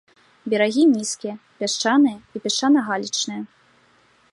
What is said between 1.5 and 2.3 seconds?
пясчаныя